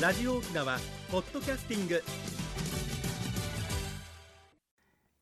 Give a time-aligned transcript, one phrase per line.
[0.00, 0.78] ラジオ沖縄
[1.10, 2.02] ポッドキャスティング。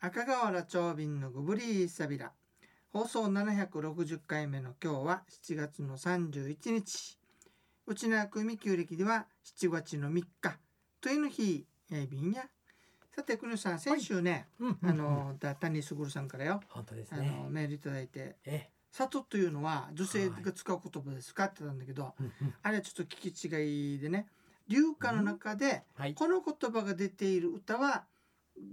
[0.00, 2.32] 赤瓦長瓶のグブリーサビラ。
[2.92, 7.18] 放送760回目の今日は7月の31日。
[7.86, 10.58] 内縄組旧暦では7月の3日。
[11.00, 12.44] というの日やいびんや。
[13.14, 17.46] さて国さん先週ね、うんあのだ谷卓さんからよ、本当ですあのね。
[17.48, 18.36] メールいただいて。
[18.44, 21.44] え「里」というのは女性が使う言葉ですか？
[21.44, 22.54] って言ったんだけど、うんうん。
[22.60, 24.26] あれはちょっと聞き違いでね
[24.68, 26.14] 流歌の中で、はい。
[26.14, 28.04] この言葉が出ている歌は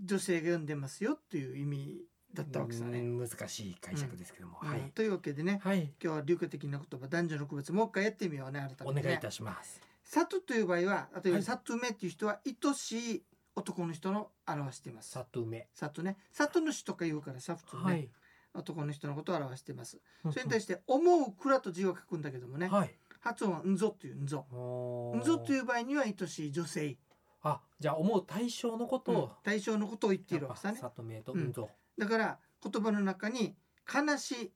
[0.05, 2.01] 女性が読んでますよという意味
[2.33, 2.99] だったわけさね。
[2.99, 4.79] うん難しい解釈ですけども、はい。
[4.79, 5.91] うんというわけでねはい。
[6.01, 9.01] 今日は流歌的な言葉男女の区別もう一回やってみようね改めて、ね。
[9.01, 9.81] お願いいたします。
[10.03, 13.23] 里という場合は例えばはい里梅っていう人は愛しい
[13.55, 15.11] 男の人の表しています。
[15.11, 15.67] さとめ。
[15.73, 18.09] 里ね里主とか言うからさ普通ね、はい。
[18.53, 19.99] 男の人のことを表しています。
[20.23, 22.95] そそれに対して思う蔵と字を書くんだけどもね、はい。
[23.21, 24.45] 発音はんぞといううんぞ。
[24.51, 26.97] おんぞという場合には愛しい女性、
[27.43, 29.31] あ、じゃあ思う対象のことうんを。
[29.43, 30.77] 対象のことを言っているわけさね。
[30.77, 31.69] さとめとうんぞ。
[31.97, 33.55] だから言葉の中に
[33.91, 34.51] 悲しい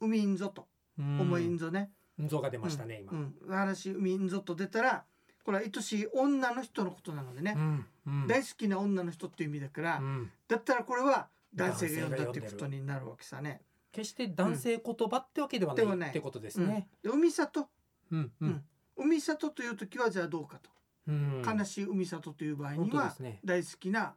[0.00, 0.66] 海んぞと
[0.98, 3.12] うん思いんぞね、うんぞが出ましたね、今。
[3.12, 5.04] うん、悲しい海んぞと出たら
[5.44, 7.86] これは愛しい女の人のことなのでね、うん。
[8.06, 13.62] うん大好きな女の人っていう意味だから、うんだったらこれは男性が読んだっていうことになるわけさね。
[13.92, 16.88] 決して男性言葉ってわけではないってことですうんね。
[17.02, 17.68] で海里
[18.10, 18.20] うん。
[18.20, 18.64] ううんん。
[18.96, 20.70] 海里という時はじゃあどうかと、
[21.08, 23.14] うん悲しい海里という場合本には。
[23.44, 24.14] 大好きな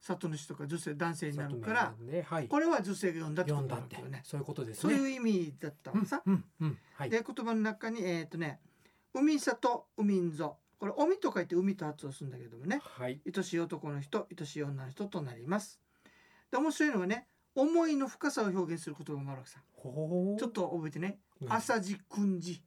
[0.00, 2.48] 里主とか女性男性になるから里めなんではい。
[2.48, 4.22] これは女性が読んだってことなわけよね。
[4.24, 4.98] そういうことですそうね。
[4.98, 6.22] いう意味だったわけさ。
[6.26, 7.10] うんうんうんはい。
[7.10, 8.60] で言葉の中にえっ、とね
[9.14, 13.20] 海里海んぞこれ海と書いて海と発音するんだけどもねはい。
[13.24, 15.80] 愛しい男の人愛しい女の人となります
[16.50, 22.60] で面白いのはね思いの深さを表現する言葉もあるわけさちょっと覚えてねうん朝地訓示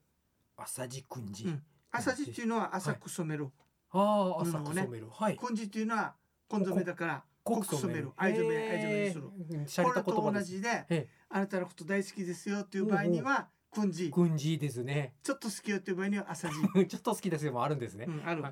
[0.57, 1.45] 朝地くんじ。
[1.45, 1.63] うん。
[1.91, 3.49] 朝地っていうのは浅く染める、
[3.91, 5.07] ああ、朝く染める。
[5.11, 5.37] はい。
[5.37, 6.15] 訓示っていうのは
[6.49, 8.11] 紺染めだから濃く染める。
[8.17, 9.85] 愛染め愛染めにする。
[9.85, 10.31] これと。
[10.31, 14.57] 同じでえあなたのこと大好きですよっていう場合には訓示くんじ。
[14.57, 15.15] ですね。
[15.23, 16.53] ちょっと好きよっていう場合には朝地、
[16.87, 17.53] ちょっと好きですよ。
[17.53, 18.05] もあるんですね。
[18.07, 18.11] う。
[18.11, 18.43] ん、ある。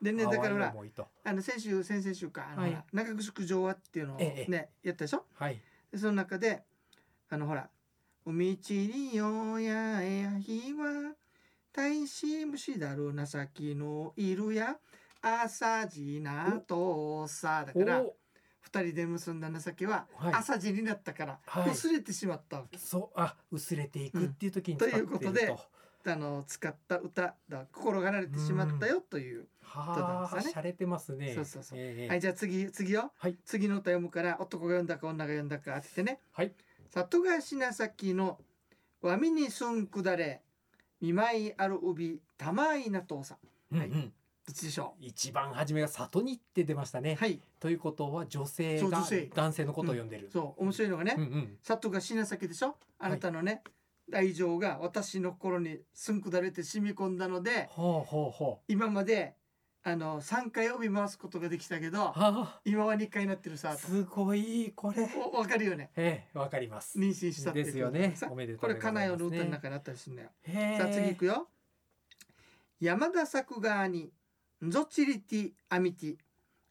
[0.00, 0.74] でねだからほら
[1.24, 2.70] あの先週先々週かあの、はい。
[2.70, 5.26] ほら中城城和っていうのをええね、やったでしょ？
[5.34, 5.60] はい。
[5.90, 6.64] でその中で
[7.28, 7.68] あのほら
[8.26, 11.14] 「海地によやえやひは
[11.72, 14.76] 大し虫だる情きのいるや
[15.22, 18.16] 朝地なとさ」だからお
[18.60, 20.34] 二人で結んだ情けははい。
[20.34, 21.70] 朝地になったからはい。
[21.72, 24.86] 薄れてしまったわけ、そうあ薄れていくっていう時にうんと。
[24.86, 25.54] ということで
[26.06, 31.34] あの使った歌だ心が離れてしまったよという、はあ、歌ですよねてますね。
[31.34, 31.78] そうそうそう。
[31.78, 32.08] ええ。
[32.08, 33.36] はいじゃあ次次よ、はい。
[33.44, 36.20] 次の歌読むから男が読んだか女が読んだか当ててね。
[36.32, 36.54] はい。
[36.90, 38.40] 里がしなさきの
[39.02, 40.42] わみにすんくだれ
[41.00, 43.36] 見舞いあるうびたまいなとうさ
[43.72, 43.94] はいうん。
[43.94, 44.12] うん
[44.46, 47.12] どっちでしょ一番初めが里にって出ましたね。
[47.12, 47.40] うはい。
[47.60, 49.30] ということは女性がそう女性。
[49.32, 50.28] 男性のことを呼んでる。
[50.32, 51.58] そう面白いのがね、うんうん。
[51.62, 52.74] 里がしなさきでしょ？
[52.98, 53.62] あなたのね、
[54.12, 59.34] 愛情が私の心にすんくだれて染み込んだのでほうほうほ今まで
[59.82, 65.08] あの3回帯回すことができたけどあ、今は2回になってるさとすごいこれ。
[65.32, 66.98] おわかるよねええわかります。
[66.98, 68.28] 妊娠したっていうですよねさ。
[68.30, 71.48] おめでとこれうでございます、内の歌の中にあったりするんだよへえさあ次行くよ。
[72.78, 74.10] 山田作側に
[74.62, 76.16] ゾチリティアミティ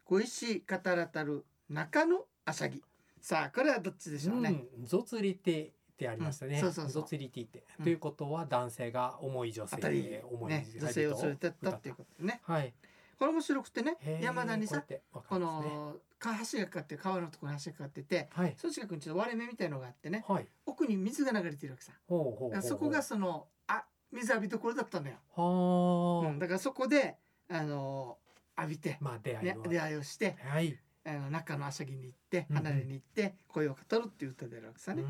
[0.06, 2.84] 小石語らたる中野あしゃぎ。
[3.20, 4.66] さあこれはどっちでしょうね。
[4.78, 6.56] うん、ゾツリテってありましたね。
[6.56, 12.42] うんそうそうそうゾツリテって、うんということは男性が重い女性あたり重いね女性を連れてったっていうことでね。
[12.44, 12.74] はい。
[13.20, 14.82] これ面白くてね山田にさ
[15.12, 20.48] この川橋がかかって川のところに橋がかかっててはいその近くにちょっと割れ目みたいのがあってねはい。
[20.66, 21.92] 奥に水が流れてるわけさ。
[22.08, 25.18] ほうそこがそのあ水浴びどころだったんだよ。
[25.36, 27.18] はあ、うんだからそこで
[27.50, 28.18] あの
[28.58, 30.78] 浴びて、まあ出会いを、ね出会いをしてはい。
[31.06, 35.04] あの中のあしゃぎに行って離れに行って声を語るっていう歌であるわけさね。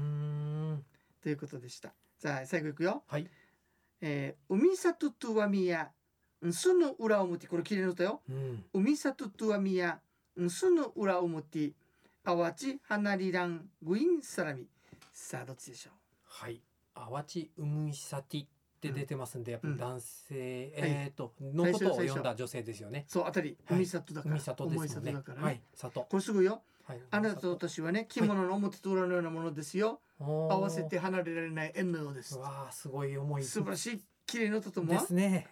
[1.22, 1.94] ということでした。
[2.18, 3.04] さあ最後いくよ。
[3.08, 3.28] はい。
[4.02, 5.92] えー、海里とわみや
[6.52, 8.22] すぬ裏表これ綺麗な歌よ。
[8.30, 8.64] うん。
[8.74, 10.00] 海里とわみや
[10.50, 11.74] すぬ裏表
[12.24, 14.68] あわち花りらんグインサラミ。
[15.12, 15.92] さあどっちでしょ
[16.26, 16.62] はい。
[16.96, 18.46] あわちうむいさてっ
[18.80, 23.06] て出てますんで、やっぱり男性、はいえっ、とのことを呼んだ女性ですよね。
[23.08, 23.12] う。
[23.12, 24.36] そうあたりはい海里だから。
[24.36, 25.12] 海里ですね。
[25.12, 25.22] ね。
[25.38, 25.62] はい。
[25.76, 26.02] 里。
[26.02, 26.62] これすぐよ。
[26.86, 27.00] はい。
[27.12, 30.00] あなたと私はね着物の表と裏のようなものですよ。
[30.20, 32.38] 合合わせて離れられない縁のようです。
[32.38, 35.00] わあすごい重い素晴らしい綺麗な歌ともで。
[35.00, 35.48] すね。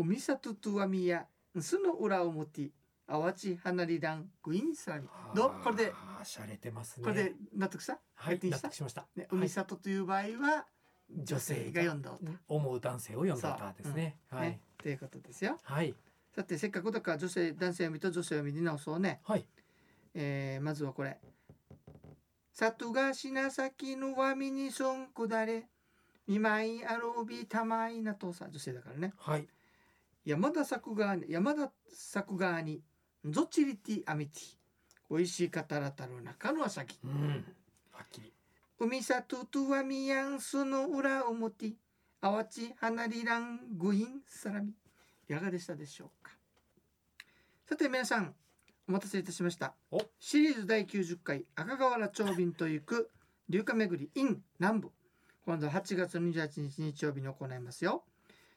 [0.00, 1.26] おみさととわみや
[1.60, 2.70] すの裏表。
[3.06, 5.62] あわち花りらんグイーンサラミどう？
[5.62, 5.92] これで。
[5.94, 7.04] あーしゃれてますね。
[7.04, 9.06] これで納得した、はい納得しました。
[9.14, 10.64] ね、はい海里という場合は
[11.10, 14.16] 女性が読んだ歌、思う男性を読んだ歌ですね。
[14.30, 14.48] はい。
[14.48, 15.58] ねということですよ。
[15.62, 15.94] はい。
[16.34, 19.44] さてせっかくだから女性男性読みと女性読みで直そうね、はい。
[20.14, 21.18] えーまずはこれ
[22.54, 25.68] 「里がしなさきのわみにそんくだれ。
[26.26, 29.12] 見舞いあろうびたまいなとさ女性だからね。
[29.18, 29.46] はい
[30.30, 32.80] 山田作川に山田作川に
[33.24, 34.56] ゾチリティアミティ。
[35.10, 37.44] 美味しいかたらたる中のあさきうん。
[37.90, 38.32] はっきり。
[38.78, 41.72] 海里とわみやんその裏表。
[42.20, 44.72] あわち花りらんぐいんさらみ
[45.28, 46.30] いかがでしたでしょうか。
[47.68, 48.32] さて皆さん
[48.88, 49.74] お待たせいたしました。
[49.90, 50.00] お。
[50.20, 53.10] シリーズ第90回赤瓦町便と行く
[53.48, 54.92] 流化巡り in 南部。
[55.44, 58.04] 今度は8月28日日曜日に行いますよ。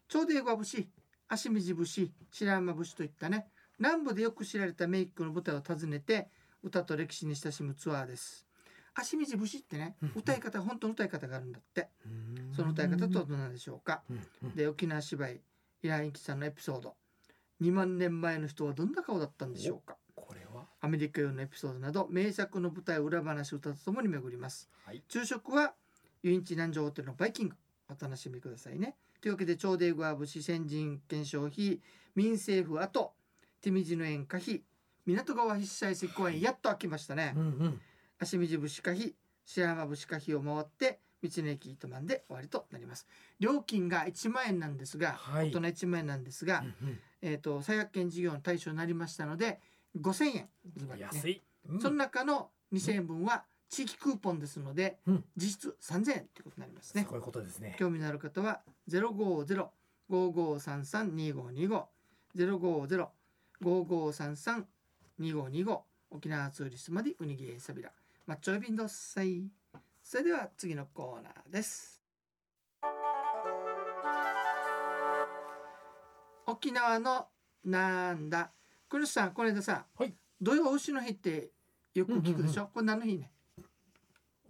[0.07, 0.87] ちょうど英語節
[1.33, 3.47] 足水節白山節といったね
[3.79, 6.29] 南部でよく知られたメイクの舞台を訪ねて
[6.61, 8.45] 歌と歴史に親しむツアーです。
[8.95, 11.89] 足水節ってねうん歌い方本当の歌い方があるんだって。
[12.05, 12.53] うん。
[12.55, 14.03] その歌い方とはどうなんでしょうか。
[14.55, 15.41] で沖縄芝居
[15.81, 16.95] イラインキさんのエピソード。
[17.61, 19.97] 2万年前の人はどんな顔だったんでしょうか。
[20.15, 20.67] これは？
[20.81, 24.69] アメリカ用のエピソードなど名作の舞台裏話歌とともに巡ります。
[24.85, 25.03] はい。
[25.09, 25.73] 昼食は
[26.21, 27.55] ユインチ南城ホテルのバイキング。
[27.89, 31.79] お楽しみくださいねというわけで朝廷グ節先人検証費
[32.13, 33.13] 民政府跡
[33.61, 34.61] 手水の園可否
[35.05, 37.81] 港川必済石公園やっと開きましたね、うんうん。
[38.19, 39.15] 足水節可否
[39.45, 43.07] 白山節可否を回って道の駅糸満で終わりとなります。
[43.39, 45.51] 料金が1万円なんですが、はい。
[45.51, 46.99] 大人1万円なんですが、うんうん。
[47.21, 49.61] えー、と再発見事業の対象になりましたので
[50.01, 50.49] 5000円ね。
[50.99, 51.41] 安い。
[51.69, 51.79] うん。
[51.81, 55.23] その中の2000円分は地域クーポンですので、うん。
[55.37, 57.05] 実質3000円ということになりますね。
[57.07, 57.77] そういうことですね。
[57.79, 58.59] 興味のある方は
[58.89, 61.85] 050-5533-2525
[63.61, 65.81] 050-5533-2525
[66.11, 67.91] 沖縄ツーリストまでウニギエサビラ
[68.25, 69.49] マッチョエビンドッサイ。
[70.01, 72.01] それでは次のコーナーです。
[76.45, 77.27] 沖縄の
[77.65, 78.51] なんだ。
[78.87, 80.13] クリスさんこの間さ、はい。
[80.41, 81.51] 土曜牛の日って
[81.93, 83.32] よく聞くでしょ、これ何の日ね？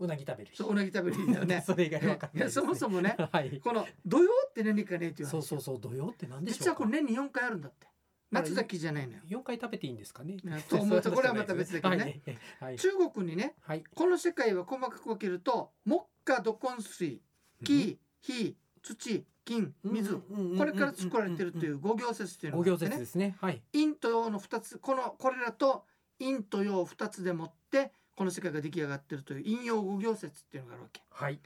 [0.03, 1.63] うなぎ食べる日そううなぎ食べる日だよね。
[1.65, 3.59] それ以外わかんないいやそもそもねはい。
[3.59, 7.87] この土曜って何かねっていう話そうそうそう土曜って何でしょう実はこれ年に4回あるんだって。
[8.33, 9.19] 夏だけじゃないのよ。
[9.27, 10.37] 四回食べていいんですかね。
[10.67, 12.21] と思うとこれはまた別だけどね。
[12.59, 12.71] はい。
[12.71, 12.77] はい。
[12.77, 13.83] 中国にねはい。
[13.93, 17.21] この世界は細かく分けると木火土根水。
[17.63, 20.15] 木火土金水
[20.57, 22.99] これから作られてるという五行説というの五行説があってね。
[22.99, 23.35] ですね。
[23.39, 23.61] はい。
[23.71, 24.79] 陰と陽の2つ。
[24.79, 25.85] このこれらと
[26.19, 31.01] 陰と陽2つでもってこの世界が出来上がってるという陰陽五行説っていうのがあるわけ。
[31.09, 31.39] はい。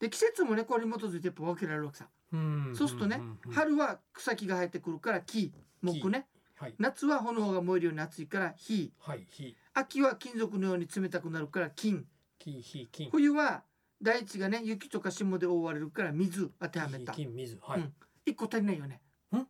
[0.00, 2.08] で季節もねこれに基づいてやっぱ分けられるわけさ。
[2.32, 3.20] うんそうするとね
[3.52, 5.52] 春は草木が生えてくるから木
[5.84, 6.26] 木ね。
[6.56, 6.74] はい。
[6.78, 8.92] 夏は炎が燃えるように暑いから火。
[8.98, 9.56] はい火。
[9.74, 12.06] 秋は金属のように冷たくなるから金。
[12.38, 13.10] 木火金。
[13.10, 13.62] 冬は
[14.00, 17.58] 大地がね雪とか霜で覆われるから水当てはめ火た金水。
[17.62, 17.80] はい。
[17.80, 17.92] うん。
[18.26, 19.00] 一個足りないよね。
[19.32, 19.46] うん。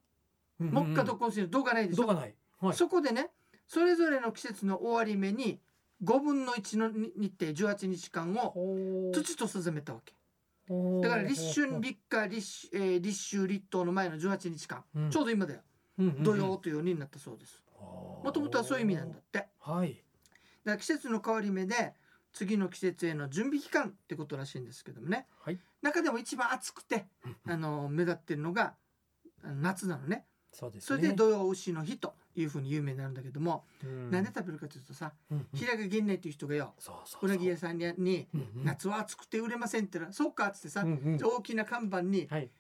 [0.71, 2.03] 木火土根水の土がないでしょ。
[2.03, 2.35] どがない。
[2.61, 2.75] はい。
[2.75, 3.31] そこでね
[3.67, 5.61] それぞれの季節の終わり目に
[6.05, 10.15] 5分の1の日程18日間を土と定めたわけ。
[11.03, 15.11] だから立春立夏立,、えー立秋立冬の前の18日間、うん。
[15.11, 15.61] ちょうど今だよ。
[15.99, 16.23] うんうんうん。
[16.23, 17.63] 土曜というようになったそうです。
[17.79, 19.39] もともとはそういう意味なんだって。
[19.39, 20.03] だかはい
[20.65, 21.95] ら季節の変わり目で
[22.33, 25.27] 次の季節への準備期間ってことらしいんですけどもね。
[25.45, 25.59] はい。
[25.83, 27.07] 中でも一番暑くて
[27.47, 28.75] あの目立ってるのが
[29.43, 30.25] 夏なのね。
[30.53, 30.97] そうですね。
[30.97, 34.11] それで土曜牛の日というふうに有名になるんだけども、うん。
[34.11, 35.47] なんで食べるかというとさうんうん。
[35.59, 38.65] 平賀源内という人がよそうなぎ屋さんににうんうん。
[38.65, 41.19] 夏は暑くて売れませんって言ったら、そうかっつってさ、うんうん。
[41.23, 42.51] 大きな看板にはい。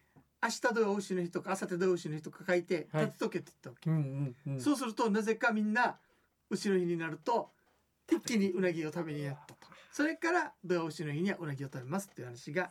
[0.42, 3.04] 明日土曜牛の日とか明後日土曜牛の日とか書いてはい。
[3.06, 4.60] 立てとけって言ったわけ、うんうんうん。
[4.60, 5.96] そうするとなぜかみんな
[6.50, 7.50] 牛の日になると
[8.10, 9.64] 一気にうなぎを食べにやったと。
[9.90, 12.70] それから土曜牛の日にはうなぎを食べますっていう話が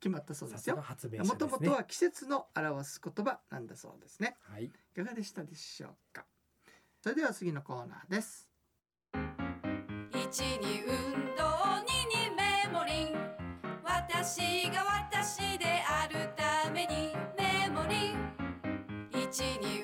[0.00, 0.80] 決まったそうですよ。
[0.80, 4.36] 発明もともとは季節の表す言葉なんだそうですね。
[4.42, 4.64] はい。
[4.66, 6.24] いかがでしたでしょうか？
[7.02, 8.48] それでは次のコーナーです。
[10.12, 11.44] 一に運動
[11.86, 13.16] 二にメモリン
[13.84, 14.84] 私が
[15.14, 18.16] 私であるためにメモリン
[19.10, 19.82] 一に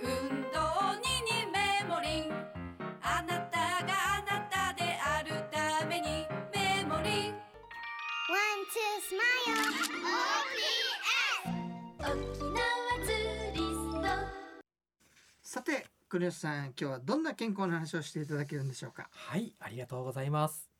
[15.52, 19.11] さて国吉さん今日はどんな健康の話をしていただけるんでしょうか？
[19.12, 20.71] はいありがとうございます。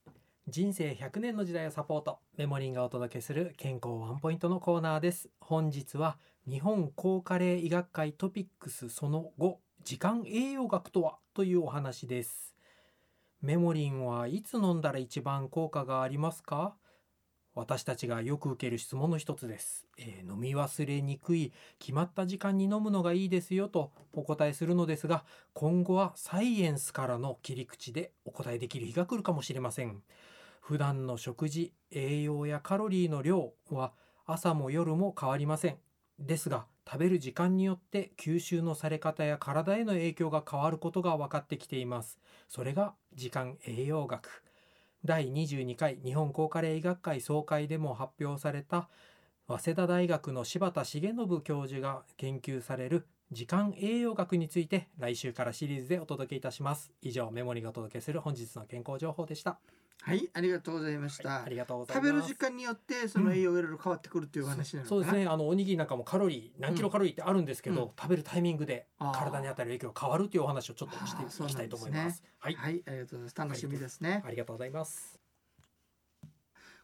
[0.49, 5.29] 人生100年の時代をサポートメモリンがお届けする健康ワンポイントのコーナーです。
[5.41, 6.17] 本日は
[6.49, 11.19] 日本高加齢医学会トピックスその後時間栄養学とは？
[11.35, 12.55] というお話です。
[13.43, 16.75] メモリンはいつ飲んだら一番効果がありますか？
[17.54, 30.02] 私たちがよく受ける質問の一つです、えー飲み忘れにくい決まった時間に飲むのがいいですよとお答えするのですが今後はサイエンスからの切り口でお答えできる日が来るかもしれません。
[30.61, 33.92] 普段の食事栄養やカロリーの量は
[34.26, 35.76] 朝も夜も変わりません。
[36.18, 42.18] ですが食べる時間によって吸収のされ方や体への影響が変わることが分かってきています。
[42.49, 44.42] それが時間栄養学。
[45.04, 48.88] 第22回日本高カレー医学会総会でも発表された
[49.49, 56.92] 早稲田大学の柴田重信教授が研究される時間栄養学について来週からシリーズでお届けいたします。
[57.02, 59.59] 以上メモリがお届けする本日の健康情報でした、
[60.04, 62.09] はいありがとうございました、ありがとうございます。
[62.09, 65.26] 食べる時間によってその栄養がいろいろ変わってくるっていう話なのかな、そうですね。
[65.28, 67.90] あのおにぎりなんかもカロリー何キロカロリーってあるんですけど、うん。
[67.97, 72.25] 食べるタイミングで体に当たる影響が変わるというお話をちょっとしていきたいと思います。
[72.40, 73.37] はい、はいありがとうございます。
[73.37, 74.23] 楽しみですね。
[74.26, 75.21] ありがとうございます。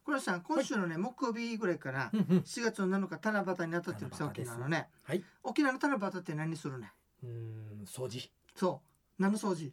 [0.04, 2.38] 黒田さん今週のね、木曜日ぐらいからうんうん。
[2.38, 4.88] 4月の7日七夕に当たってるさ七夕です沖縄のね。
[5.02, 5.24] はい。
[5.42, 6.92] 沖縄の七夕って何するね
[7.24, 8.30] うーん掃除。
[8.54, 8.80] そ
[9.18, 9.22] う。
[9.22, 9.72] 何の掃除？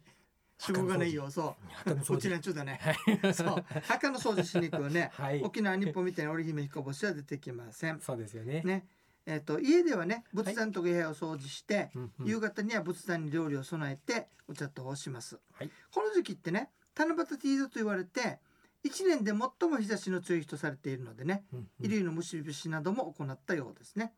[0.58, 1.30] 仕事がないよ。
[1.30, 1.92] そう。
[1.92, 2.30] うち除。
[2.30, 2.80] なんちゅうだね。
[2.82, 3.34] はい。
[3.34, 3.64] そう。
[3.82, 5.10] 墓の掃除しに行くよね。
[5.14, 5.42] はい。
[5.42, 8.00] 沖縄日本みたいな織姫彦星は出てきません。
[8.00, 8.62] そうですよね。
[8.62, 8.86] ね。
[9.26, 12.26] えっ、と家ではね仏壇とか部屋を掃除して、うんうん。
[12.26, 15.70] 夕方には仏壇に料理を備えてお茶とをします、はい。
[15.90, 18.38] この時期ってね七夕ティードと言われて
[18.82, 21.66] 一年で最も日差しの強い日とされているのでねうんうん。
[21.78, 24.14] 衣類の虫節なども行ったようですね。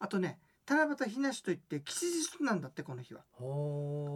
[0.00, 3.22] あとね七夕日なしといって吉日なんだってこの日は。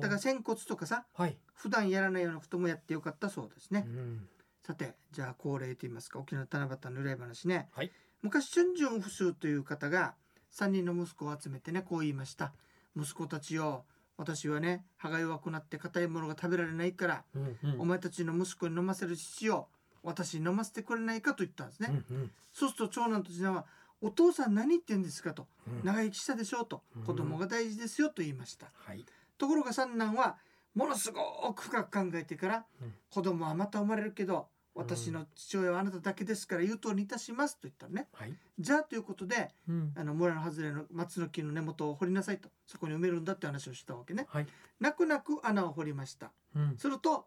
[0.00, 4.28] だから仙骨とかさはい、普段やらないようなこともやってよかったそうですね、うん。
[4.66, 7.90] さてじゃあ恒例と言いますか沖縄七夕の由来話ね、はい。
[8.20, 10.14] 昔春春不数という方が
[10.54, 12.52] 3人の息子を集めてねこう言いました。
[12.94, 13.84] 息子たちよ
[14.18, 17.80] 私はね歯が弱くなって硬いものが食べられないから、うんうん。
[17.80, 19.68] お前たちの息子に飲ませる父を
[20.02, 22.30] 私に飲ませてくれないかと言ったんですね、うんうん。
[22.52, 23.64] そうすると長男と次男は
[24.02, 25.32] お父さん何言ってんですか？
[25.32, 25.46] と。
[25.66, 26.62] うん長生きしたでしょ？
[26.62, 26.82] うと。
[26.96, 28.66] うん子供が大事ですよと言いました。
[28.74, 29.04] はい。
[29.38, 30.36] ところが三男は
[30.74, 38.08] ものすごく深く考えてから、うん子供はまた生まれるけど私の父親はあなただけですから言う通りにいたしますと言ったのね。
[38.14, 39.92] はい、じゃあということでうん。
[39.96, 44.26] あの村の外れの松の木の根元を掘りなさいとそこに埋めるんだって話をしたわけね。
[44.28, 44.46] はい、
[44.80, 46.32] 泣く泣く穴を掘りました。
[46.56, 46.76] うん。
[46.76, 47.26] すると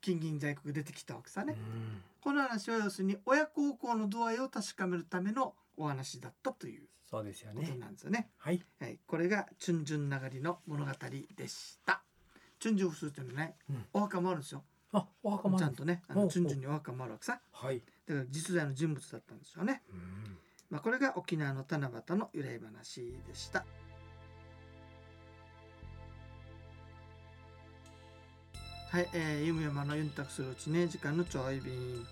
[0.00, 10.92] 金銀財国が出てきたわけさね、うんこの話は要するに親孝行の度合いを確かめるためのお話だったというそうですよことねなんですよねはいはい、これがチュンジュン流りの物語
[11.36, 12.02] でした。
[12.58, 14.64] チュンジュンフスっていうのはね、うんお墓もあるんですよ。
[14.92, 17.40] あお墓もちゃんとね、あのチュンジュンにお墓もあるわけさ。
[17.52, 19.82] はい、だから実在の人物だったんですよね。
[19.90, 23.64] うんまあこれが沖縄の七夕の由来話でした。
[28.90, 32.06] はい、えー、ゆむやまのユンタクするうちね時間のちょい便。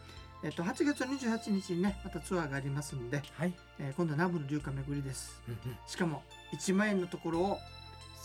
[0.45, 5.41] えっと8月28日にねまたツアーがありますんで、はい、えー今度は南部の流華巡りです。
[5.49, 5.77] うんうん。
[5.87, 6.23] しかも
[6.55, 7.59] 1万円のところを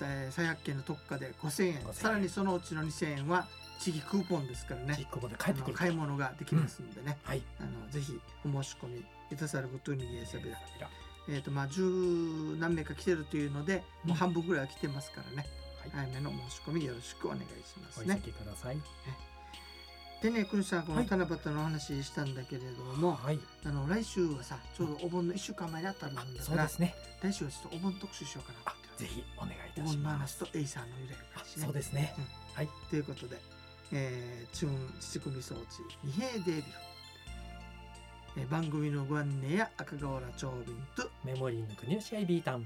[0.02, 1.74] えー再発見の特価で5000円。
[1.76, 1.94] 5000円。
[1.94, 3.48] さらにそのうちの2000円は
[3.80, 4.96] 地域クーポンですからね。
[5.00, 7.42] 実行まで帰ってくる買い物ができますんでね、はい。
[7.62, 10.26] あのぜひお申し込みいたさることにえ
[10.82, 10.90] ら
[11.30, 15.48] えっ、とまあ十何名か来てるというので、もう半分ぐらいは来てますからね。
[15.80, 18.78] はい、早めの申し込みよろしくお願いしますおね急ぎください
[20.22, 21.08] でねくんさんこのはい。
[21.10, 23.40] 七夕の話したんだけれども、はい。
[23.66, 26.94] あの来週はさちょうどお盆の1週間前にあったんだあからね。
[27.22, 31.66] 来週はちょっとお盆特集しようかなあぜひお願いいお盆のたしま話すとエイサーの由来あ話ね。
[31.66, 32.14] そうですね。
[32.90, 33.38] ということで、
[33.94, 35.64] えー、チューン乳首装置
[36.04, 36.64] 二平デービル、
[38.38, 42.66] えー番組のご案内や赤瓦長瓶とメモリーの国吉アイビータン